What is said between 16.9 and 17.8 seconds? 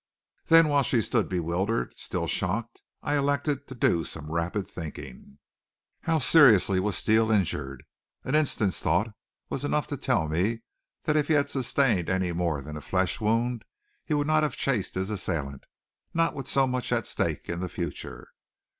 at stake in the